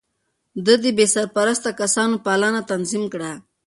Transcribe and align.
ده 0.65 0.73
د 0.83 0.85
بې 0.97 1.05
سرپرسته 1.15 1.69
کسانو 1.81 2.15
پالنه 2.25 2.61
تنظيم 2.71 3.03
کړه. 3.13 3.31